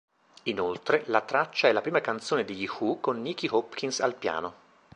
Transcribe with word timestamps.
Inoltre, 0.45 1.03
la 1.09 1.21
traccia 1.21 1.67
è 1.67 1.71
la 1.71 1.81
prima 1.81 2.01
canzone 2.01 2.43
degli 2.43 2.67
Who 2.67 2.97
con 2.99 3.21
Nicky 3.21 3.47
Hopkins 3.47 3.99
al 3.99 4.15
piano. 4.15 4.53